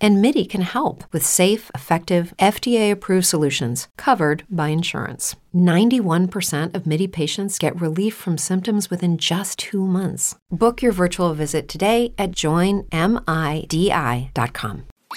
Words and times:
And 0.00 0.20
MIDI 0.20 0.44
can 0.44 0.62
help 0.62 1.04
with 1.12 1.24
safe, 1.24 1.70
effective, 1.74 2.32
FDA 2.38 2.90
approved 2.90 3.26
solutions 3.26 3.88
covered 3.96 4.42
by 4.50 4.68
insurance. 4.68 5.36
91% 5.54 6.74
of 6.74 6.86
MIDI 6.86 7.06
patients 7.08 7.58
get 7.58 7.80
relief 7.80 8.14
from 8.14 8.36
symptoms 8.38 8.90
within 8.90 9.18
just 9.18 9.58
two 9.58 9.86
months. 9.86 10.34
Book 10.50 10.82
your 10.82 10.92
virtual 10.92 11.32
visit 11.34 11.68
today 11.68 12.12
at 12.18 12.32
joinmidi.com. 12.32 12.86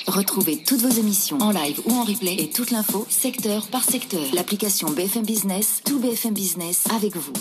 Retrouvez 0.08 0.64
toutes 0.64 0.82
vos 0.82 1.00
émissions 1.00 1.40
en 1.42 1.52
live 1.52 1.82
ou 1.86 1.92
en 1.92 2.04
replay 2.04 2.36
et 2.40 2.50
toute 2.50 2.72
l'info 2.72 3.06
secteur 3.10 3.68
par 3.68 3.84
secteur. 3.84 4.22
L'application 4.34 4.90
BFM 4.92 5.26
Business, 5.26 5.82
tout 5.84 6.00
BFM 6.00 6.34
Business 6.34 6.86
avec 6.94 7.16
vous. 7.16 7.34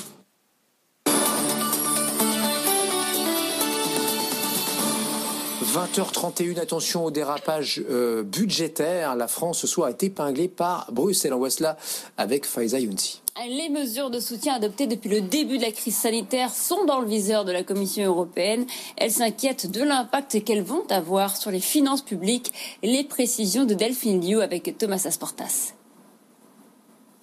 20h31, 5.69 6.59
attention 6.61 7.05
au 7.05 7.11
dérapage 7.11 7.83
euh, 7.91 8.23
budgétaire. 8.23 9.15
La 9.17 9.29
France 9.29 9.59
ce 9.59 9.67
soir 9.67 9.91
est 9.91 10.03
épinglée 10.03 10.49
par 10.49 10.91
Bruxelles. 10.93 11.35
En 11.35 11.39
voit 11.39 11.49
avec 12.17 12.47
Faiza 12.47 12.81
Younsi. 12.81 13.21
Les 13.47 13.69
mesures 13.69 14.09
de 14.09 14.19
soutien 14.19 14.55
adoptées 14.55 14.87
depuis 14.87 15.11
le 15.11 15.21
début 15.21 15.59
de 15.59 15.63
la 15.63 15.71
crise 15.71 15.97
sanitaire 15.97 16.51
sont 16.55 16.87
dans 16.87 17.01
le 17.01 17.07
viseur 17.07 17.45
de 17.45 17.53
la 17.53 17.65
Commission 17.65 18.05
européenne. 18.05 18.65
Elle 18.97 19.11
s'inquiète 19.11 19.71
de 19.71 19.83
l'impact 19.83 20.43
qu'elles 20.43 20.63
vont 20.63 20.87
avoir 20.89 21.37
sur 21.37 21.51
les 21.51 21.61
finances 21.61 22.03
publiques. 22.03 22.53
Les 22.83 23.05
précisions 23.05 23.67
de 23.67 23.75
Delphine 23.75 24.27
Liu 24.27 24.41
avec 24.41 24.77
Thomas 24.79 25.03
Asportas. 25.05 25.75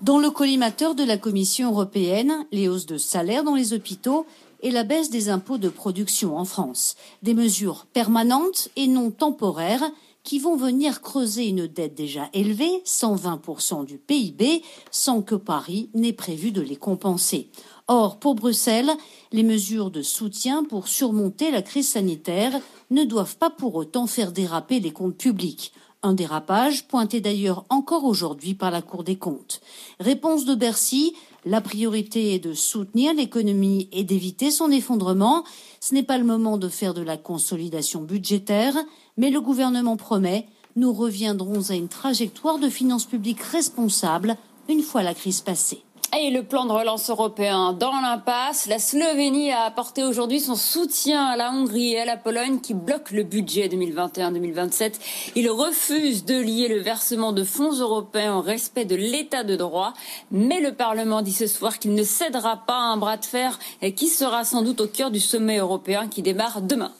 Dans 0.02 0.20
le 0.20 0.30
collimateur 0.30 0.94
de 0.94 1.03
la 1.03 1.17
Commission 1.17 1.72
européenne, 1.72 2.45
les 2.52 2.67
hausses 2.67 2.86
de 2.86 2.98
salaire 2.98 3.44
dans 3.44 3.55
les 3.55 3.73
hôpitaux 3.73 4.27
et 4.66 4.71
la 4.71 4.83
baisse 4.83 5.11
des 5.11 5.30
impôts 5.30 5.59
de 5.59 5.69
production 5.69 6.38
en 6.38 6.44
France. 6.44 6.95
Des 7.21 7.35
mesures 7.35 7.85
permanentes 7.94 8.69
et 8.75 8.88
non 8.88 9.11
temporaires 9.11 9.91
qui 10.23 10.39
vont 10.39 10.55
venir 10.55 11.02
creuser 11.02 11.45
une 11.47 11.67
dette 11.67 11.94
déjà 11.94 12.30
élevée, 12.33 12.81
120% 12.83 13.86
du 13.86 13.99
PIB, 13.99 14.63
sans 14.89 15.21
que 15.21 15.36
Paris 15.36 15.91
n'ait 15.93 16.13
prévu 16.13 16.52
de 16.52 16.61
les 16.61 16.77
compenser. 16.77 17.52
Or, 17.88 18.17
pour 18.17 18.33
Bruxelles, 18.33 18.89
les 19.31 19.43
mesures 19.43 19.91
de 19.91 20.02
soutien 20.02 20.63
pour 20.63 20.88
surmonter 20.88 21.52
la 21.52 21.61
crise 21.61 21.89
sanitaire 21.89 22.59
ne 22.89 23.03
doivent 23.03 23.38
pas 23.38 23.52
pour 23.52 23.75
autant 23.75 24.08
faire 24.08 24.31
déraper 24.31 24.80
les 24.80 24.89
comptes 24.89 25.17
publics. 25.17 25.73
Un 26.02 26.13
dérapage 26.13 26.88
pointé 26.88 27.19
d'ailleurs 27.19 27.66
encore 27.69 28.03
aujourd'hui 28.03 28.53
par 28.53 28.69
la 28.69 28.81
Cour 28.83 29.03
des 29.03 29.17
comptes. 29.17 29.59
Réponse 29.99 30.45
de 30.45 30.53
Bercy, 30.53 31.16
la 31.46 31.62
priorité 31.62 32.34
est 32.34 32.40
de 32.40 32.54
soutenir 32.54 33.14
l'économie 33.14 33.88
et 33.92 34.04
d'éviter 34.04 34.50
son 34.50 34.72
effondrement. 34.72 35.44
Ce 35.80 35.94
n'est 35.94 36.04
pas 36.04 36.18
le 36.18 36.24
moment 36.24 36.58
de 36.58 36.70
faire 36.70 36.96
de 36.96 37.04
la 37.04 37.18
consolidation 37.18 38.02
budgétaire, 38.02 38.76
mais 39.18 39.30
le 39.30 39.42
gouvernement 39.42 39.96
promet 39.96 40.48
nous 40.76 40.92
reviendrons 40.92 41.70
à 41.70 41.76
une 41.76 41.88
trajectoire 41.88 42.60
de 42.60 42.68
finances 42.68 43.06
publiques 43.06 43.42
responsable 43.42 44.36
une 44.68 44.82
fois 44.82 45.04
la 45.04 45.14
crise 45.14 45.40
passée. 45.40 45.84
Et 46.17 46.30
le 46.30 46.44
plan 46.44 46.66
de 46.66 46.71
relance 46.71 47.09
européen 47.09 47.73
dans 47.73 47.91
l'impasse, 47.91 48.67
la 48.67 48.80
Slovénie 48.80 49.52
a 49.52 49.63
apporté 49.63 50.03
aujourd'hui 50.03 50.39
son 50.39 50.55
soutien 50.55 51.25
à 51.25 51.35
la 51.35 51.52
Hongrie 51.52 51.94
et 51.94 51.99
à 51.99 52.05
la 52.05 52.16
Pologne 52.16 52.61
qui 52.61 52.73
bloquent 52.73 53.13
le 53.13 53.23
budget 53.23 53.67
2021-2027. 53.67 54.93
Il 55.36 55.49
refuse 55.49 56.23
de 56.23 56.39
lier 56.39 56.69
le 56.69 56.80
versement 56.80 57.33
de 57.33 57.43
fonds 57.43 57.73
européens 57.73 58.38
au 58.38 58.41
respect 58.41 58.86
de 58.86 58.95
l'état 58.95 59.43
de 59.43 59.58
droit, 59.58 59.93
mais 60.31 60.61
le 60.61 60.73
Parlement 60.73 61.21
dit 61.21 61.33
ce 61.33 61.47
soir 61.47 61.80
qu'il 61.80 61.93
ne 61.93 62.03
cédera 62.03 62.63
pas 62.66 62.77
à 62.77 62.93
un 62.93 62.97
bras 62.97 63.17
de 63.17 63.25
fer 63.25 63.59
qui 63.98 64.08
sera 64.08 64.45
sans 64.45 64.61
doute 64.61 64.80
au 64.81 64.87
cœur 64.87 65.11
du 65.11 65.20
sommet 65.20 65.58
européen 65.58 66.08
qui 66.08 66.21
démarre 66.21 66.61
demain. 66.61 66.93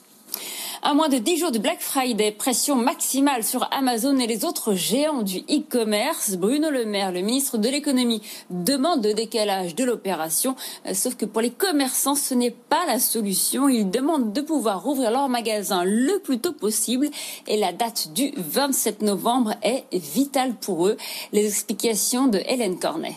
À 0.88 0.94
moins 0.94 1.08
de 1.08 1.18
10 1.18 1.38
jours 1.38 1.50
de 1.50 1.58
Black 1.58 1.80
Friday, 1.80 2.30
pression 2.30 2.76
maximale 2.76 3.42
sur 3.42 3.68
Amazon 3.72 4.20
et 4.20 4.28
les 4.28 4.44
autres 4.44 4.74
géants 4.74 5.22
du 5.22 5.38
e-commerce. 5.38 6.36
Bruno 6.36 6.70
Le 6.70 6.84
Maire, 6.84 7.10
le 7.10 7.22
ministre 7.22 7.58
de 7.58 7.68
l'économie, 7.68 8.22
demande 8.50 9.00
de 9.00 9.10
décalage 9.10 9.74
de 9.74 9.82
l'opération. 9.82 10.54
Euh, 10.86 10.94
sauf 10.94 11.16
que 11.16 11.24
pour 11.24 11.40
les 11.40 11.50
commerçants, 11.50 12.14
ce 12.14 12.34
n'est 12.34 12.52
pas 12.52 12.86
la 12.86 13.00
solution. 13.00 13.68
Ils 13.68 13.90
demandent 13.90 14.32
de 14.32 14.40
pouvoir 14.40 14.80
rouvrir 14.80 15.10
leur 15.10 15.28
magasin 15.28 15.82
le 15.82 16.20
plus 16.20 16.38
tôt 16.38 16.52
possible 16.52 17.08
et 17.48 17.56
la 17.56 17.72
date 17.72 18.12
du 18.12 18.32
27 18.36 19.02
novembre 19.02 19.54
est 19.64 19.92
vitale 19.92 20.54
pour 20.54 20.86
eux. 20.86 20.96
Les 21.32 21.48
explications 21.48 22.28
de 22.28 22.38
Hélène 22.46 22.78
Cornet. 22.78 23.16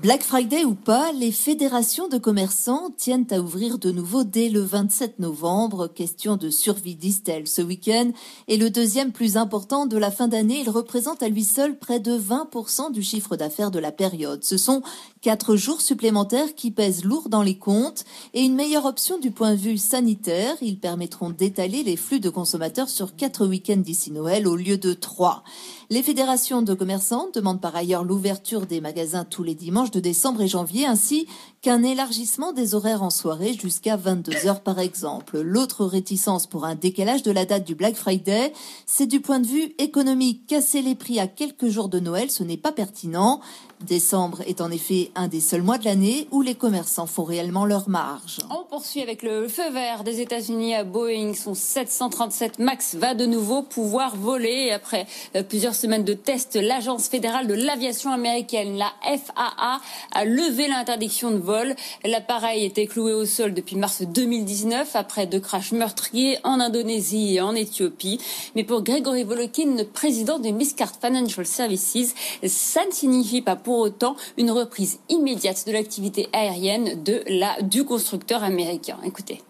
Black 0.00 0.22
Friday 0.24 0.64
ou 0.64 0.74
pas, 0.74 1.12
les 1.12 1.30
fédérations 1.30 2.08
de 2.08 2.16
commerçants 2.16 2.90
tiennent 2.96 3.26
à 3.30 3.38
ouvrir 3.38 3.78
de 3.78 3.92
nouveau 3.92 4.24
dès 4.24 4.48
le 4.48 4.60
27 4.60 5.20
novembre. 5.20 5.86
Question 5.86 6.36
de 6.36 6.50
survie, 6.50 6.96
disent-elles. 6.96 7.46
Ce 7.46 7.62
week-end 7.62 8.10
est 8.48 8.56
le 8.56 8.70
deuxième 8.70 9.12
plus 9.12 9.36
important 9.36 9.86
de 9.86 9.96
la 9.96 10.10
fin 10.10 10.26
d'année. 10.26 10.62
Il 10.62 10.70
représente 10.70 11.22
à 11.22 11.28
lui 11.28 11.44
seul 11.44 11.78
près 11.78 12.00
de 12.00 12.18
20% 12.18 12.90
du 12.90 13.02
chiffre 13.02 13.36
d'affaires 13.36 13.70
de 13.70 13.78
la 13.78 13.92
période. 13.92 14.42
Ce 14.42 14.56
sont 14.56 14.82
quatre 15.20 15.54
jours 15.54 15.80
supplémentaires 15.80 16.54
qui 16.56 16.72
pèsent 16.72 17.04
lourd 17.04 17.28
dans 17.28 17.42
les 17.42 17.58
comptes 17.58 18.04
et 18.34 18.40
une 18.40 18.56
meilleure 18.56 18.86
option 18.86 19.18
du 19.18 19.30
point 19.30 19.52
de 19.52 19.60
vue 19.60 19.78
sanitaire. 19.78 20.56
Ils 20.62 20.80
permettront 20.80 21.30
d'étaler 21.30 21.84
les 21.84 21.96
flux 21.96 22.18
de 22.18 22.30
consommateurs 22.30 22.88
sur 22.88 23.14
quatre 23.14 23.46
week-ends 23.46 23.76
d'ici 23.76 24.10
Noël 24.10 24.48
au 24.48 24.56
lieu 24.56 24.78
de 24.78 24.94
trois. 24.94 25.44
Les 25.92 26.02
fédérations 26.02 26.62
de 26.62 26.72
commerçants 26.72 27.28
demandent 27.34 27.60
par 27.60 27.76
ailleurs 27.76 28.02
l'ouverture 28.02 28.64
des 28.64 28.80
magasins 28.80 29.26
tous 29.26 29.42
les 29.42 29.54
dimanches 29.54 29.90
de 29.90 30.00
décembre 30.00 30.40
et 30.40 30.48
janvier, 30.48 30.86
ainsi 30.86 31.26
qu'un 31.60 31.82
élargissement 31.82 32.54
des 32.54 32.74
horaires 32.74 33.02
en 33.02 33.10
soirée 33.10 33.52
jusqu'à 33.52 33.96
22 33.96 34.46
heures 34.46 34.62
par 34.62 34.78
exemple. 34.78 35.42
L'autre 35.42 35.84
réticence 35.84 36.46
pour 36.46 36.64
un 36.64 36.76
décalage 36.76 37.22
de 37.22 37.30
la 37.30 37.44
date 37.44 37.64
du 37.64 37.74
Black 37.74 37.94
Friday, 37.94 38.54
c'est 38.86 39.04
du 39.04 39.20
point 39.20 39.38
de 39.38 39.46
vue 39.46 39.74
économique. 39.76 40.46
Casser 40.46 40.80
les 40.80 40.94
prix 40.94 41.20
à 41.20 41.26
quelques 41.26 41.68
jours 41.68 41.90
de 41.90 42.00
Noël, 42.00 42.30
ce 42.30 42.42
n'est 42.42 42.56
pas 42.56 42.72
pertinent. 42.72 43.42
Décembre 43.82 44.42
est 44.46 44.60
en 44.60 44.70
effet 44.70 45.10
un 45.14 45.28
des 45.28 45.40
seuls 45.40 45.62
mois 45.62 45.76
de 45.76 45.84
l'année 45.84 46.28
où 46.30 46.40
les 46.40 46.54
commerçants 46.54 47.06
font 47.06 47.24
réellement 47.24 47.66
leur 47.66 47.88
marge. 47.88 48.38
On 48.48 48.64
poursuit 48.64 49.02
avec 49.02 49.22
le 49.22 49.48
feu 49.48 49.70
vert 49.70 50.04
des 50.04 50.20
États-Unis 50.20 50.74
à 50.74 50.84
Boeing. 50.84 51.34
Son 51.34 51.54
737 51.54 52.60
MAX 52.60 52.94
va 52.94 53.14
de 53.14 53.26
nouveau 53.26 53.62
pouvoir 53.62 54.16
voler. 54.16 54.70
Après 54.70 55.06
euh, 55.34 55.42
plusieurs 55.42 55.74
semaines 55.82 56.04
de 56.04 56.14
tests, 56.14 56.54
l'Agence 56.54 57.08
fédérale 57.08 57.48
de 57.48 57.54
l'aviation 57.54 58.12
américaine, 58.12 58.78
la 58.78 58.92
FAA, 59.02 59.80
a 60.12 60.24
levé 60.24 60.68
l'interdiction 60.68 61.32
de 61.32 61.38
vol. 61.38 61.74
L'appareil 62.04 62.64
était 62.64 62.86
cloué 62.86 63.12
au 63.12 63.26
sol 63.26 63.52
depuis 63.52 63.74
mars 63.74 64.02
2019 64.02 64.94
après 64.94 65.26
deux 65.26 65.40
crashs 65.40 65.72
meurtriers 65.72 66.38
en 66.44 66.60
Indonésie 66.60 67.34
et 67.34 67.40
en 67.40 67.56
Éthiopie. 67.56 68.20
Mais 68.54 68.62
pour 68.62 68.82
Gregory 68.82 69.24
Volokin, 69.24 69.76
président 69.92 70.38
de 70.38 70.50
Miscard 70.50 70.92
Financial 71.00 71.44
Services, 71.44 72.14
ça 72.46 72.86
ne 72.86 72.92
signifie 72.92 73.42
pas 73.42 73.56
pour 73.56 73.78
autant 73.78 74.14
une 74.36 74.52
reprise 74.52 75.00
immédiate 75.08 75.66
de 75.66 75.72
l'activité 75.72 76.28
aérienne 76.32 77.02
de 77.02 77.24
la, 77.26 77.60
du 77.60 77.84
constructeur 77.84 78.44
américain. 78.44 78.98
Écoutez. 79.04 79.40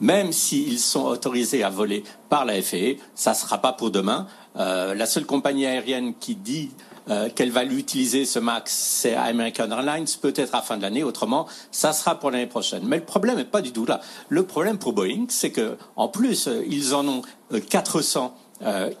Même 0.00 0.32
s'ils 0.32 0.78
sont 0.78 1.04
autorisés 1.04 1.62
à 1.62 1.70
voler 1.70 2.04
par 2.28 2.44
la 2.44 2.60
FAA, 2.62 2.96
ça 3.14 3.30
ne 3.30 3.36
sera 3.36 3.58
pas 3.58 3.72
pour 3.72 3.90
demain. 3.90 4.26
Euh, 4.56 4.94
la 4.94 5.06
seule 5.06 5.26
compagnie 5.26 5.66
aérienne 5.66 6.14
qui 6.18 6.34
dit 6.34 6.70
euh, 7.08 7.28
qu'elle 7.28 7.50
va 7.50 7.64
l'utiliser, 7.64 8.24
ce 8.24 8.38
MAX, 8.38 8.72
c'est 8.72 9.14
American 9.14 9.70
Airlines, 9.70 10.06
peut-être 10.20 10.54
à 10.54 10.62
fin 10.62 10.76
de 10.76 10.82
l'année, 10.82 11.02
autrement, 11.02 11.46
ça 11.70 11.92
sera 11.92 12.18
pour 12.18 12.30
l'année 12.30 12.46
prochaine. 12.46 12.82
Mais 12.84 12.96
le 12.96 13.04
problème 13.04 13.36
n'est 13.36 13.44
pas 13.44 13.60
du 13.60 13.72
tout 13.72 13.84
là. 13.84 14.00
Le 14.28 14.44
problème 14.44 14.78
pour 14.78 14.92
Boeing, 14.92 15.26
c'est 15.28 15.50
que 15.50 15.76
en 15.96 16.08
plus, 16.08 16.48
euh, 16.48 16.64
ils 16.68 16.94
en 16.94 17.06
ont 17.06 17.22
400 17.68 18.34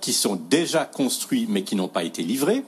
qui 0.00 0.14
sont 0.14 0.36
déjà 0.48 0.86
construits 0.86 1.44
mais 1.46 1.64
qui 1.64 1.76
n'ont 1.76 1.86
pas 1.86 2.02
été 2.02 2.22
livrés. 2.22 2.64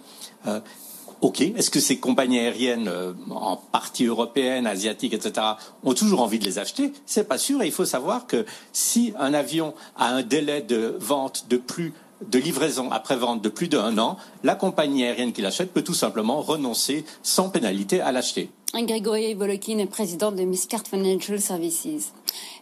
OK. 1.23 1.41
Est-ce 1.41 1.71
que 1.71 1.79
ces 1.79 1.99
compagnies 1.99 2.41
aériennes, 2.41 2.89
euh, 2.89 3.13
en 3.31 3.57
partie 3.57 4.07
européennes, 4.07 4.67
asiatiques, 4.67 5.15
etc., 5.15 5.47
ont 5.85 5.95
toujours 5.95 6.21
envie 6.21 6.41
de 6.41 6.45
les 6.45 6.59
acheter? 6.59 6.93
C'est 7.07 7.29
pas 7.29 7.39
sûr. 7.39 7.63
Et 7.63 7.67
il 7.67 7.73
faut 7.73 7.85
savoir 7.85 8.27
que 8.27 8.45
si 8.73 9.15
un 9.19 9.33
avion 9.33 9.73
a 9.97 10.09
un 10.09 10.23
délai 10.23 10.63
de 10.63 10.97
vente 10.99 11.47
de 11.49 11.57
plus 11.57 11.95
de 12.29 12.39
livraison 12.39 12.91
après 12.91 13.17
vente 13.17 13.41
de 13.41 13.49
plus 13.49 13.69
d'un 13.69 13.99
an, 13.99 14.17
la 14.43 14.55
compagnie 14.55 15.05
aérienne 15.05 15.33
qui 15.33 15.43
l'achète 15.43 15.73
peut 15.73 15.83
tout 15.83 15.95
simplement 15.95 16.41
renoncer 16.41 17.05
sans 17.23 17.49
pénalité 17.51 18.01
à 18.01 18.13
l'acheter. 18.13 18.51
Grégory 18.75 19.35
Volokin, 19.35 19.85
président 19.87 20.33
de 20.33 20.43
Miscard 20.43 20.85
Financial 20.89 21.41
Services. 21.41 22.13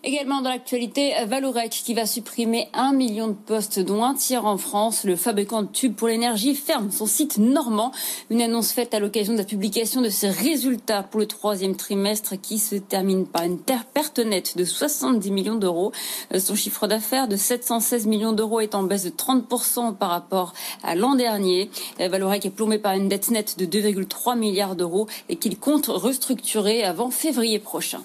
Également 0.02 0.40
dans 0.40 0.48
l'actualité, 0.48 1.12
Valorec 1.26 1.70
qui 1.70 1.92
va 1.92 2.06
supprimer 2.06 2.68
un 2.72 2.92
million 2.92 3.28
de 3.28 3.34
postes, 3.34 3.80
dont 3.80 4.02
un 4.02 4.14
tiers 4.14 4.46
en 4.46 4.56
France. 4.56 5.04
Le 5.04 5.14
fabricant 5.14 5.62
de 5.62 5.68
tubes 5.68 5.94
pour 5.94 6.08
l'énergie 6.08 6.54
ferme 6.54 6.90
son 6.90 7.06
site 7.06 7.36
normand. 7.36 7.92
Une 8.30 8.40
annonce 8.40 8.72
faite 8.72 8.94
à 8.94 8.98
l'occasion 8.98 9.34
de 9.34 9.38
la 9.38 9.44
publication 9.44 10.00
de 10.00 10.08
ses 10.08 10.30
résultats 10.30 11.02
pour 11.02 11.20
le 11.20 11.26
troisième 11.26 11.76
trimestre 11.76 12.40
qui 12.40 12.58
se 12.58 12.76
termine 12.76 13.26
par 13.26 13.44
une 13.44 13.58
perte 13.58 14.18
nette 14.18 14.56
de 14.56 14.64
70 14.64 15.30
millions 15.30 15.56
d'euros. 15.56 15.92
Euh, 16.34 16.40
son 16.40 16.54
chiffre 16.54 16.86
d'affaires 16.86 17.28
de 17.28 17.36
716 17.36 18.06
millions 18.06 18.32
d'euros 18.32 18.60
est 18.60 18.74
en 18.74 18.82
baisse 18.82 19.04
de 19.04 19.10
30% 19.10 19.96
par 19.96 20.10
rapport 20.10 20.54
à 20.82 20.94
l'an 20.94 21.14
dernier. 21.14 21.70
Euh, 22.00 22.08
Valorec 22.08 22.46
est 22.46 22.50
plombé 22.50 22.78
par 22.78 22.94
une 22.94 23.08
dette 23.08 23.30
nette 23.30 23.58
de 23.58 23.66
2,3 23.66 24.38
milliards 24.38 24.76
d'euros 24.76 25.06
et 25.28 25.36
qu'il 25.36 25.58
compte 25.58 25.86
restructurer 25.86 26.84
avant 26.84 27.10
février 27.10 27.58
prochain. 27.58 28.00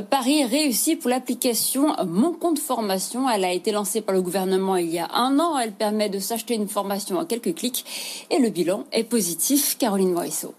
Paris 0.00 0.44
réussi 0.44 0.96
pour 0.96 1.08
l'application 1.08 1.94
Mon 2.06 2.32
compte 2.32 2.58
formation. 2.58 3.28
Elle 3.30 3.44
a 3.44 3.52
été 3.52 3.70
lancée 3.70 4.00
par 4.00 4.14
le 4.14 4.22
gouvernement 4.22 4.76
il 4.76 4.90
y 4.90 4.98
a 4.98 5.08
un 5.14 5.38
an. 5.38 5.56
Elle 5.58 5.72
permet 5.72 6.08
de 6.08 6.18
s'acheter 6.18 6.54
une 6.54 6.68
formation 6.68 7.18
en 7.18 7.24
quelques 7.24 7.54
clics 7.54 8.26
et 8.30 8.38
le 8.38 8.50
bilan 8.50 8.84
est 8.92 9.04
positif. 9.04 9.78
Caroline 9.78 10.12
Morisseau. 10.12 10.54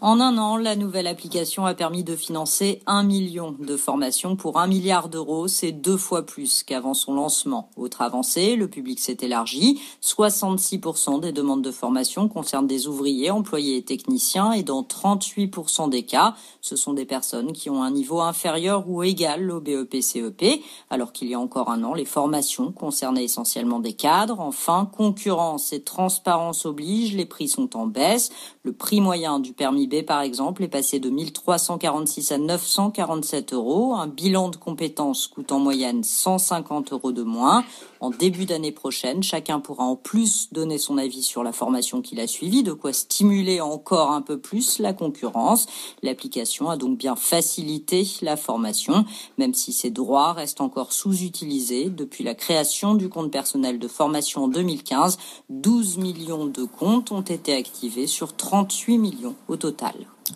En 0.00 0.20
un 0.20 0.38
an, 0.38 0.56
la 0.56 0.76
nouvelle 0.76 1.08
application 1.08 1.66
a 1.66 1.74
permis 1.74 2.04
de 2.04 2.14
financer 2.14 2.82
un 2.86 3.02
million 3.02 3.56
de 3.58 3.76
formations 3.76 4.36
pour 4.36 4.60
un 4.60 4.68
milliard 4.68 5.08
d'euros. 5.08 5.48
C'est 5.48 5.72
deux 5.72 5.96
fois 5.96 6.24
plus 6.24 6.62
qu'avant 6.62 6.94
son 6.94 7.14
lancement. 7.14 7.70
Autre 7.76 8.00
avancée, 8.02 8.54
le 8.54 8.68
public 8.68 9.00
s'est 9.00 9.16
élargi. 9.22 9.80
66% 10.00 11.18
des 11.18 11.32
demandes 11.32 11.62
de 11.62 11.72
formation 11.72 12.28
concernent 12.28 12.68
des 12.68 12.86
ouvriers, 12.86 13.32
employés 13.32 13.78
et 13.78 13.82
techniciens 13.82 14.52
et 14.52 14.62
dans 14.62 14.84
38% 14.84 15.90
des 15.90 16.04
cas, 16.04 16.36
ce 16.60 16.76
sont 16.76 16.92
des 16.92 17.04
personnes 17.04 17.52
qui 17.52 17.68
ont 17.68 17.82
un 17.82 17.90
niveau 17.90 18.20
inférieur 18.20 18.88
ou 18.88 19.02
égal 19.02 19.50
au 19.50 19.60
BEP-CEP, 19.60 20.42
e 20.42 20.60
alors 20.90 21.10
qu'il 21.10 21.26
y 21.26 21.34
a 21.34 21.40
encore 21.40 21.70
un 21.70 21.82
an, 21.82 21.94
les 21.94 22.04
formations 22.04 22.70
concernaient 22.70 23.24
essentiellement 23.24 23.80
des 23.80 23.94
cadres. 23.94 24.38
Enfin, 24.38 24.88
concurrence 24.96 25.72
et 25.72 25.82
transparence 25.82 26.66
obligent, 26.66 27.16
les 27.16 27.26
prix 27.26 27.48
sont 27.48 27.76
en 27.76 27.88
baisse. 27.88 28.30
Le 28.62 28.72
prix 28.72 29.00
moyen 29.00 29.40
du 29.40 29.52
permis 29.52 29.87
B, 29.88 30.02
par 30.02 30.20
exemple, 30.20 30.62
est 30.62 30.68
passé 30.68 31.00
de 31.00 31.10
1346 31.10 32.32
à 32.32 32.38
947 32.38 33.52
euros. 33.52 33.94
Un 33.94 34.06
bilan 34.06 34.48
de 34.50 34.56
compétences 34.56 35.26
coûte 35.26 35.50
en 35.50 35.58
moyenne 35.58 36.04
150 36.04 36.92
euros 36.92 37.12
de 37.12 37.22
moins. 37.22 37.64
En 38.00 38.10
début 38.10 38.46
d'année 38.46 38.70
prochaine, 38.70 39.22
chacun 39.22 39.58
pourra 39.58 39.84
en 39.84 39.96
plus 39.96 40.52
donner 40.52 40.78
son 40.78 40.98
avis 40.98 41.22
sur 41.22 41.42
la 41.42 41.52
formation 41.52 42.00
qu'il 42.00 42.20
a 42.20 42.26
suivie, 42.26 42.62
de 42.62 42.72
quoi 42.72 42.92
stimuler 42.92 43.60
encore 43.60 44.12
un 44.12 44.22
peu 44.22 44.38
plus 44.38 44.78
la 44.78 44.92
concurrence. 44.92 45.66
L'application 46.02 46.70
a 46.70 46.76
donc 46.76 46.98
bien 46.98 47.16
facilité 47.16 48.06
la 48.22 48.36
formation, 48.36 49.04
même 49.38 49.54
si 49.54 49.72
ses 49.72 49.90
droits 49.90 50.32
restent 50.32 50.60
encore 50.60 50.92
sous-utilisés. 50.92 51.88
Depuis 51.88 52.22
la 52.22 52.34
création 52.34 52.94
du 52.94 53.08
compte 53.08 53.30
personnel 53.30 53.78
de 53.78 53.88
formation 53.88 54.44
en 54.44 54.48
2015, 54.48 55.18
12 55.48 55.96
millions 55.98 56.46
de 56.46 56.64
comptes 56.64 57.10
ont 57.10 57.22
été 57.22 57.54
activés 57.54 58.06
sur 58.06 58.36
38 58.36 58.98
millions 58.98 59.34
au 59.48 59.56
total. 59.56 59.77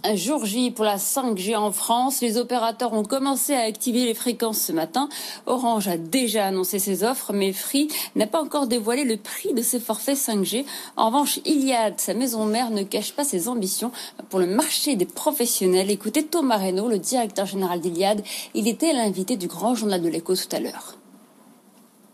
Un 0.05 0.17
jour 0.17 0.47
J 0.47 0.71
pour 0.71 0.85
la 0.85 0.97
5G 0.97 1.56
en 1.56 1.71
France. 1.71 2.21
Les 2.23 2.39
opérateurs 2.39 2.93
ont 2.93 3.05
commencé 3.05 3.55
à 3.55 3.61
activer 3.61 4.05
les 4.06 4.15
fréquences 4.15 4.61
ce 4.61 4.73
matin. 4.73 5.09
Orange 5.47 5.87
a 5.87 5.97
déjà 5.97 6.47
annoncé 6.47 6.79
ses 6.79 7.05
offres, 7.05 7.33
mais 7.33 7.53
Free 7.53 7.89
n'a 8.17 8.27
pas 8.27 8.43
encore 8.43 8.67
dévoilé 8.67 9.05
le 9.05 9.17
prix 9.17 9.53
de 9.53 9.62
ses 9.62 9.81
forfaits 9.81 10.17
5G. 10.17 10.65
En 10.97 11.06
revanche, 11.06 11.41
Iliad, 11.44 12.00
sa 12.00 12.15
maison 12.15 12.47
mère, 12.47 12.71
ne 12.71 12.83
cache 12.83 13.12
pas 13.12 13.25
ses 13.25 13.49
ambitions 13.49 13.93
pour 14.31 14.41
le 14.41 14.47
marché 14.47 14.97
des 14.97 15.06
professionnels. 15.06 15.91
Écoutez 15.91 16.25
Thomas 16.25 16.56
Reynaud, 16.56 16.88
le 16.88 16.99
directeur 16.99 17.47
général 17.47 17.81
d'Iliad. 17.81 18.23
Il 18.55 18.69
était 18.69 18.93
l'invité 18.93 19.37
du 19.37 19.47
grand 19.47 19.75
journal 19.75 20.00
de 20.00 20.09
l'écho 20.09 20.35
tout 20.35 20.56
à 20.56 20.61
l'heure. 20.61 20.97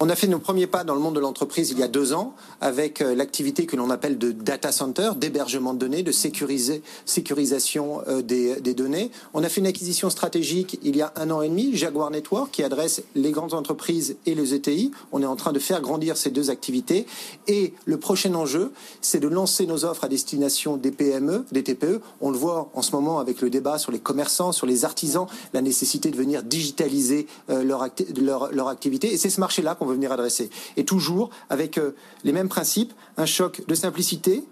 On 0.00 0.08
a 0.10 0.14
fait 0.14 0.28
nos 0.28 0.38
premiers 0.38 0.68
pas 0.68 0.84
dans 0.84 0.94
le 0.94 1.00
monde 1.00 1.16
de 1.16 1.20
l'entreprise 1.20 1.72
il 1.72 1.78
y 1.80 1.82
a 1.82 1.88
deux 1.88 2.12
ans 2.12 2.36
avec 2.60 3.00
euh, 3.00 3.16
l'activité 3.16 3.66
que 3.66 3.74
l'on 3.74 3.90
appelle 3.90 4.16
de 4.16 4.30
data 4.30 4.70
center, 4.70 5.10
d'hébergement 5.16 5.74
de 5.74 5.80
données, 5.80 6.04
de 6.04 6.12
sécuriser, 6.12 6.84
sécurisation 7.04 8.02
euh, 8.06 8.22
des, 8.22 8.60
des, 8.60 8.74
données. 8.74 9.10
On 9.34 9.42
a 9.42 9.48
fait 9.48 9.60
une 9.60 9.66
acquisition 9.66 10.08
stratégique 10.08 10.78
il 10.84 10.96
y 10.96 11.02
a 11.02 11.12
un 11.16 11.32
an 11.32 11.42
et 11.42 11.48
demi, 11.48 11.76
Jaguar 11.76 12.12
Network, 12.12 12.52
qui 12.52 12.62
adresse 12.62 13.02
les 13.16 13.32
grandes 13.32 13.54
entreprises 13.54 14.14
et 14.24 14.36
les 14.36 14.54
ETI. 14.54 14.92
On 15.10 15.20
est 15.20 15.26
en 15.26 15.34
train 15.34 15.52
de 15.52 15.58
faire 15.58 15.80
grandir 15.80 16.16
ces 16.16 16.30
deux 16.30 16.48
activités. 16.48 17.04
Et 17.48 17.74
le 17.84 17.96
prochain 17.96 18.32
enjeu, 18.36 18.70
c'est 19.00 19.18
de 19.18 19.26
lancer 19.26 19.66
nos 19.66 19.84
offres 19.84 20.04
à 20.04 20.08
destination 20.08 20.76
des 20.76 20.92
PME, 20.92 21.44
des 21.50 21.64
TPE. 21.64 22.00
On 22.20 22.30
le 22.30 22.38
voit 22.38 22.70
en 22.74 22.82
ce 22.82 22.92
moment 22.92 23.18
avec 23.18 23.40
le 23.40 23.50
débat 23.50 23.78
sur 23.78 23.90
les 23.90 23.98
commerçants, 23.98 24.52
sur 24.52 24.68
les 24.68 24.84
artisans, 24.84 25.26
la 25.52 25.60
nécessité 25.60 26.12
de 26.12 26.16
venir 26.16 26.44
digitaliser 26.44 27.26
euh, 27.50 27.64
leur, 27.64 27.84
leur, 28.16 28.52
leur 28.52 28.68
activité. 28.68 29.12
Et 29.12 29.16
c'est 29.16 29.30
ce 29.30 29.40
marché-là 29.40 29.74
qu'on 29.74 29.87
venir 29.88 30.12
adresser. 30.12 30.50
Et 30.76 30.84
toujours 30.84 31.30
avec 31.50 31.78
euh, 31.78 31.94
les 32.24 32.32
mêmes 32.32 32.48
principes, 32.48 32.92
un 33.16 33.26
choc 33.26 33.62
de 33.66 33.74
simplicité, 33.74 34.44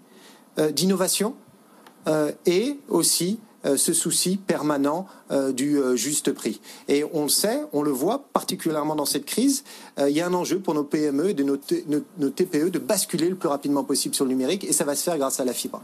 euh, 0.59 0.71
d'innovation 0.71 1.35
euh, 2.07 2.31
et 2.45 2.79
aussi 2.89 3.39
ce 3.75 3.91
souci 3.91 4.37
permanent 4.37 5.07
du 5.51 5.77
juste 5.95 6.31
prix. 6.31 6.61
Et 6.87 7.03
on 7.11 7.23
le 7.23 7.29
sait, 7.29 7.63
on 7.73 7.81
le 7.81 7.91
voit 7.91 8.23
particulièrement 8.31 8.95
dans 8.95 9.03
cette 9.03 9.25
crise, 9.25 9.65
il 9.99 10.11
y 10.11 10.21
a 10.21 10.27
un 10.27 10.33
enjeu 10.33 10.59
pour 10.59 10.73
nos 10.73 10.85
PME 10.85 11.31
et 11.31 11.33
de 11.33 11.43
nos, 11.43 11.57
nos 12.17 12.29
TPE 12.29 12.69
de 12.69 12.79
basculer 12.79 13.27
le 13.27 13.35
plus 13.35 13.49
rapidement 13.49 13.83
possible 13.83 14.15
sur 14.15 14.23
le 14.23 14.29
numérique 14.29 14.63
et 14.63 14.71
ça 14.71 14.85
va 14.85 14.95
se 14.95 15.03
faire 15.03 15.17
grâce 15.17 15.41
à 15.41 15.43
la 15.43 15.51
fibre. 15.51 15.81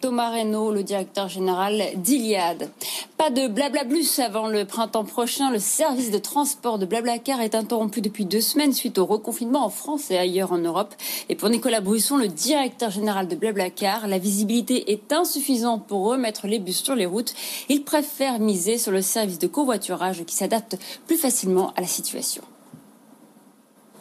Thomas 0.00 0.30
Reynaud, 0.30 0.72
le 0.72 0.82
directeur 0.82 1.28
général 1.28 1.82
d'Iliade. 1.96 2.70
Pas 3.18 3.30
de 3.30 3.48
blablablus 3.48 4.18
avant 4.18 4.46
le 4.46 4.66
printemps 4.66 5.04
prochain. 5.04 5.50
Le 5.50 5.58
service 5.58 6.10
de 6.10 6.18
transport 6.18 6.78
de 6.78 6.84
Blablacar 6.84 7.40
est 7.40 7.54
interrompu 7.54 8.02
depuis 8.02 8.26
deux 8.26 8.42
semaines 8.42 8.74
suite 8.74 8.98
au 8.98 9.06
reconfinement 9.06 9.64
en 9.64 9.70
France 9.70 10.10
et 10.10 10.18
ailleurs 10.18 10.52
en 10.52 10.58
Europe. 10.58 10.94
Et 11.30 11.34
pour 11.34 11.48
Nicolas 11.48 11.80
Brusson, 11.80 12.18
le 12.18 12.28
directeur 12.28 12.90
général 12.90 13.26
de 13.26 13.34
Blablacar, 13.34 14.06
la 14.06 14.18
visibilité 14.18 14.92
est 14.92 15.14
insuffisante 15.14 15.86
pour 15.86 16.04
remettre 16.04 16.46
les 16.46 16.58
bus 16.58 16.82
sur 16.82 16.94
les 16.94 17.06
routes. 17.06 17.32
Il 17.70 17.84
préfère 17.84 18.38
miser 18.38 18.76
sur 18.76 18.92
le 18.92 19.00
service 19.00 19.38
de 19.38 19.46
covoiturage 19.46 20.22
qui 20.26 20.34
s'adapte 20.34 20.76
plus 21.06 21.16
facilement 21.16 21.72
à 21.74 21.80
la 21.80 21.86
situation 21.86 22.42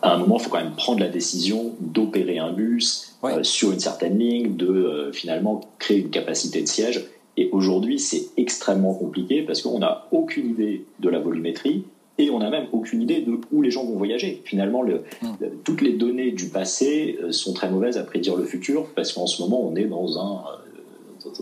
à 0.01 0.13
un 0.13 0.17
moment, 0.17 0.37
il 0.37 0.43
faut 0.43 0.51
quand 0.51 0.63
même 0.63 0.75
prendre 0.75 0.99
la 0.99 1.09
décision 1.09 1.73
d'opérer 1.79 2.37
un 2.37 2.51
bus 2.51 3.17
euh, 3.23 3.41
sur 3.41 3.71
une 3.71 3.79
certaine 3.79 4.19
ligne, 4.19 4.55
de 4.55 4.67
euh, 4.67 5.11
finalement 5.11 5.61
créer 5.79 5.97
une 5.97 6.11
capacité 6.11 6.61
de 6.61 6.67
siège. 6.67 7.05
Et 7.37 7.49
aujourd'hui, 7.51 7.99
c'est 7.99 8.27
extrêmement 8.37 8.93
compliqué 8.93 9.41
parce 9.41 9.61
qu'on 9.61 9.79
n'a 9.79 10.07
aucune 10.11 10.51
idée 10.51 10.85
de 10.99 11.09
la 11.09 11.19
volumétrie 11.19 11.83
et 12.17 12.29
on 12.29 12.39
n'a 12.39 12.49
même 12.49 12.67
aucune 12.71 13.01
idée 13.01 13.21
de 13.21 13.37
où 13.51 13.61
les 13.61 13.71
gens 13.71 13.83
vont 13.85 13.97
voyager. 13.97 14.41
Finalement, 14.45 14.81
le, 14.81 15.03
mm. 15.21 15.27
toutes 15.63 15.81
les 15.81 15.93
données 15.93 16.31
du 16.31 16.47
passé 16.47 17.17
euh, 17.21 17.31
sont 17.31 17.53
très 17.53 17.69
mauvaises 17.69 17.97
à 17.97 18.03
prédire 18.03 18.35
le 18.37 18.45
futur 18.45 18.87
parce 18.95 19.11
qu'en 19.11 19.27
ce 19.27 19.41
moment, 19.41 19.61
on 19.61 19.75
est 19.75 19.85
dans 19.85 20.17
un, 20.17 20.43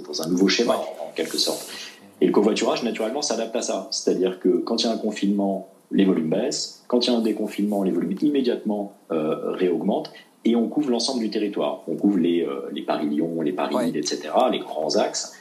dans 0.08 0.22
un 0.22 0.30
nouveau 0.30 0.48
schéma, 0.48 0.76
en 0.76 1.12
quelque 1.16 1.38
sorte. 1.38 1.70
Et 2.22 2.26
le 2.26 2.32
covoiturage, 2.32 2.84
naturellement, 2.84 3.22
s'adapte 3.22 3.56
à 3.56 3.62
ça. 3.62 3.88
C'est-à-dire 3.92 4.40
que 4.40 4.50
quand 4.50 4.82
il 4.82 4.86
y 4.86 4.90
a 4.90 4.94
un 4.94 4.98
confinement, 4.98 5.70
les 5.92 6.06
volumes 6.06 6.30
baissent. 6.30 6.84
Quand 6.88 7.06
il 7.06 7.12
y 7.12 7.14
a 7.14 7.18
un 7.18 7.22
déconfinement, 7.22 7.84
les 7.84 7.92
volumes 7.92 8.16
immédiatement 8.22 8.94
euh, 9.12 9.52
réaugmentent 9.52 10.12
et 10.46 10.56
on 10.56 10.68
couvre 10.68 10.90
l'ensemble 10.90 11.22
du 11.22 11.30
territoire. 11.30 11.84
On 11.88 11.96
couvre 11.96 12.18
les, 12.18 12.42
euh, 12.42 12.70
les 12.72 12.82
Paris-Lyon, 12.82 13.42
les 13.42 13.54
Paris-Lille, 13.54 13.98
etc., 13.98 14.30
les 14.52 14.60
grands 14.60 14.96
axes, 14.98 15.34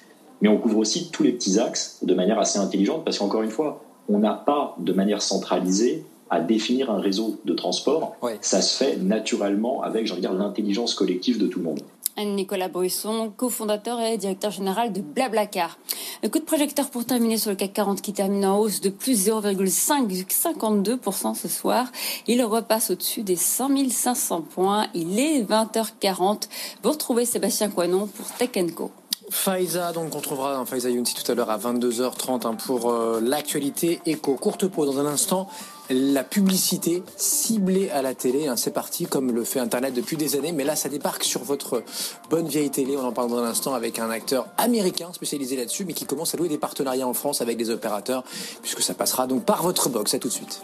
mais 0.43 0.49
on 0.49 0.59
couvre 0.59 0.79
aussi 0.79 1.11
tous 1.11 1.23
les 1.23 1.33
petits 1.33 1.59
axes 1.59 1.99
de 2.03 2.15
manière 2.15 2.39
assez 2.39 2.59
intelligente 2.59 3.05
parce 3.05 3.19
qu'encore 3.19 3.43
une 3.43 3.51
fois, 3.51 3.83
on 4.09 4.19
n'a 4.19 4.35
pas 4.35 4.75
de 4.79 4.93
manière 4.93 5.23
centralisée 5.23 6.05
à 6.29 6.41
définir 6.41 6.91
un 6.91 6.99
réseau 6.99 7.39
de 7.45 7.55
transport. 7.55 8.17
Ça 8.41 8.61
se 8.61 8.77
fait 8.77 8.97
naturellement 8.97 9.83
avec, 9.83 10.07
j'ai 10.07 10.13
envie 10.13 10.23
de 10.23 10.27
dire, 10.27 10.37
l'intelligence 10.37 10.95
collective 10.95 11.39
de 11.39 11.47
tout 11.47 11.61
le 11.61 11.67
monde. 11.67 11.81
Nicolas 12.19 12.69
Brisson, 12.69 13.33
cofondateur 13.37 14.01
et 14.01 14.19
directeur 14.19 14.51
général 14.51 14.93
de 14.93 15.01
Blablacar. 15.01 15.79
Un 16.23 16.29
coup 16.29 16.39
de 16.39 16.45
projecteur 16.45 16.91
pour 16.91 17.05
terminer 17.05 17.39
sur 17.39 17.51
le 17.51 17.57
CAC 17.57 17.73
40 17.73 18.03
qui 18.03 18.13
termine 18.13 18.45
en 18.45 18.59
hausse 18.59 18.81
de 18.81 18.91
plus 18.91 19.29
0,52% 19.29 21.35
ce 21.35 21.49
soir. 21.49 21.91
Il 22.27 22.43
repasse 22.45 22.91
au-dessus 22.91 23.23
des 23.23 23.37
5500 23.37 24.43
points. 24.43 24.87
Il 24.95 25.19
est 25.19 25.43
20h40. 25.43 26.49
Vous 26.83 26.91
retrouvez 26.91 27.25
Sébastien 27.25 27.71
Coinon 27.71 28.07
pour 28.07 28.27
Tech 28.33 28.51
Co. 28.75 28.91
Faiza, 29.31 29.93
donc 29.93 30.15
on 30.15 30.21
trouvera 30.21 30.57
un 30.57 30.67
Faiza 30.67 30.91
Younsi 30.91 31.15
tout 31.15 31.31
à 31.31 31.35
l'heure 31.35 31.51
à 31.51 31.59
22h30 31.59 32.47
hein, 32.47 32.55
pour 32.55 32.91
euh, 32.91 33.21
l'actualité 33.23 34.01
éco. 34.07 34.35
Courte 34.35 34.67
pause 34.67 34.95
dans 34.95 35.01
un 35.01 35.07
instant 35.07 35.49
la 35.91 36.25
publicité 36.25 37.03
ciblée 37.17 37.91
à 37.91 38.03
la 38.03 38.15
télé. 38.15 38.49
Hein, 38.49 38.57
c'est 38.57 38.73
parti, 38.73 39.07
comme 39.07 39.33
le 39.33 39.45
fait 39.45 39.61
Internet 39.61 39.95
depuis 39.95 40.17
des 40.17 40.37
années. 40.37 40.53
Mais 40.53 40.65
là, 40.65 40.77
ça 40.77 40.89
débarque 40.89 41.25
sur 41.25 41.43
votre 41.43 41.83
bonne 42.31 42.49
vieille 42.49 42.71
télé. 42.71 42.97
On 42.97 43.05
en 43.05 43.13
parle 43.13 43.31
dans 43.31 43.39
un 43.39 43.45
instant 43.45 43.75
avec 43.75 43.99
un 43.99 44.11
acteur 44.11 44.47
américain 44.59 45.13
spécialisé 45.13 45.57
là-dessus, 45.57 45.85
mais 45.85 45.93
qui 45.93 46.05
commence 46.05 46.35
à 46.35 46.39
louer 46.39 46.49
des 46.49 46.59
partenariats 46.59 47.07
en 47.07 47.15
France 47.15 47.41
avec 47.41 47.57
des 47.57 47.71
opérateurs, 47.71 48.25
puisque 48.61 48.83
ça 48.83 48.95
passera 48.95 49.27
donc 49.27 49.45
par 49.45 49.63
votre 49.63 49.89
box. 49.89 50.15
À 50.15 50.19
tout 50.19 50.29
de 50.29 50.33
suite. 50.33 50.63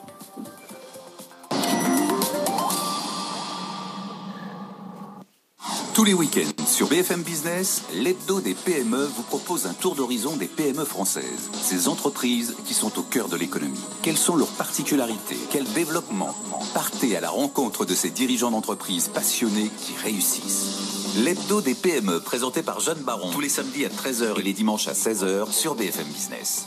Tous 5.99 6.05
les 6.05 6.14
week-ends 6.14 6.64
sur 6.64 6.87
BFM 6.87 7.23
Business, 7.23 7.83
l'hebdo 7.93 8.40
des 8.40 8.55
PME 8.55 9.05
vous 9.17 9.25
propose 9.25 9.67
un 9.67 9.73
tour 9.73 9.97
d'horizon 9.97 10.37
des 10.37 10.47
PME 10.47 10.85
françaises. 10.85 11.50
Ces 11.61 11.88
entreprises 11.88 12.55
qui 12.64 12.73
sont 12.73 13.00
au 13.00 13.02
cœur 13.02 13.28
de 13.28 13.35
l'économie. 13.35 13.81
Quelles 14.00 14.17
sont 14.17 14.37
leurs 14.37 14.52
particularités? 14.52 15.37
Quel 15.50 15.64
développement? 15.73 16.37
Partez 16.73 17.17
à 17.17 17.21
la 17.21 17.31
rencontre 17.31 17.85
de 17.85 17.97
ces 17.97 18.11
dirigeants 18.11 18.52
d'entreprises 18.52 19.09
passionnés 19.09 19.73
qui 19.81 19.93
réussissent. 20.00 21.17
L'hebdo 21.17 21.61
des 21.61 21.75
PME 21.75 22.21
présenté 22.21 22.62
par 22.62 22.78
Jeanne 22.78 23.02
Baron 23.02 23.33
tous 23.33 23.40
les 23.40 23.49
samedis 23.49 23.85
à 23.85 23.88
13h 23.88 24.38
et 24.38 24.43
les 24.45 24.52
dimanches 24.52 24.87
à 24.87 24.93
16h 24.93 25.50
sur 25.50 25.75
BFM 25.75 26.07
Business. 26.07 26.67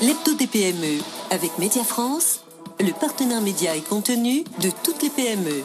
L'hebdo 0.00 0.34
des 0.34 0.46
PME 0.46 1.00
avec 1.32 1.58
Média 1.58 1.82
France, 1.82 2.42
le 2.78 2.92
partenaire 2.92 3.42
média 3.42 3.74
et 3.74 3.82
contenu 3.82 4.44
de 4.60 4.70
toutes 4.84 5.02
les 5.02 5.10
PME. 5.10 5.64